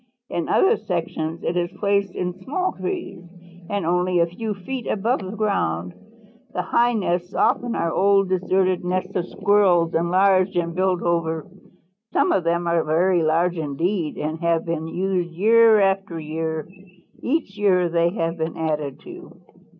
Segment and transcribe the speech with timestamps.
[0.31, 3.23] In other sections it is placed in small trees
[3.69, 5.93] and only a few feet above the ground.
[6.53, 11.45] The high nests often are old deserted nests of Squirrels enlarged and built over.
[12.11, 16.67] Some of them are very large indeed and have been used year after year.
[17.21, 19.39] Each year they have been added to.